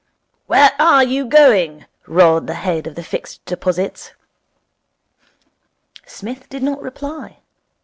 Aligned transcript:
'Where 0.47 0.71
are 0.79 1.03
you 1.03 1.25
going,' 1.25 1.85
roared 2.07 2.47
the 2.47 2.55
head 2.55 2.87
of 2.87 2.95
the 2.95 3.03
Fixed 3.03 3.45
Deposits. 3.45 4.13
Psmith 6.07 6.49
did 6.49 6.63
not 6.63 6.81
reply. 6.81 7.37